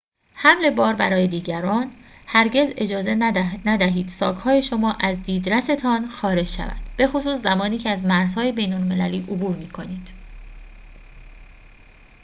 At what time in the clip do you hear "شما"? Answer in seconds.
4.61-4.93